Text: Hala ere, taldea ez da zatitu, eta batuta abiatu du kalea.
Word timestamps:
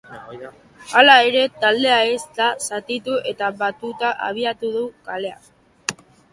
Hala 1.01 1.17
ere, 1.25 1.43
taldea 1.65 1.99
ez 2.15 2.23
da 2.41 2.49
zatitu, 2.69 3.21
eta 3.35 3.53
batuta 3.61 4.13
abiatu 4.33 4.75
du 4.81 4.85
kalea. 5.11 5.41